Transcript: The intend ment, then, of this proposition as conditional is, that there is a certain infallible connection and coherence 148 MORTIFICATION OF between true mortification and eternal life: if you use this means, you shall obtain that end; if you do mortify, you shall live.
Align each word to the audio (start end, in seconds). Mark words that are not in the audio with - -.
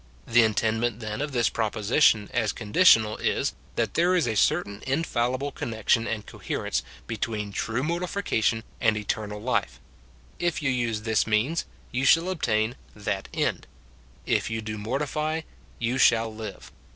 The 0.25 0.41
intend 0.41 0.81
ment, 0.81 0.99
then, 0.99 1.21
of 1.21 1.31
this 1.31 1.47
proposition 1.47 2.27
as 2.33 2.53
conditional 2.53 3.17
is, 3.17 3.53
that 3.75 3.93
there 3.93 4.15
is 4.15 4.25
a 4.27 4.35
certain 4.35 4.81
infallible 4.87 5.51
connection 5.51 6.07
and 6.07 6.25
coherence 6.25 6.81
148 7.05 7.45
MORTIFICATION 7.45 7.49
OF 7.53 7.53
between 7.53 7.53
true 7.53 7.83
mortification 7.87 8.63
and 8.81 8.97
eternal 8.97 9.39
life: 9.39 9.79
if 10.39 10.59
you 10.63 10.71
use 10.71 11.01
this 11.01 11.27
means, 11.27 11.65
you 11.91 12.03
shall 12.03 12.29
obtain 12.31 12.77
that 12.95 13.27
end; 13.31 13.67
if 14.25 14.49
you 14.49 14.59
do 14.59 14.79
mortify, 14.79 15.41
you 15.77 15.99
shall 15.99 16.33
live. 16.33 16.71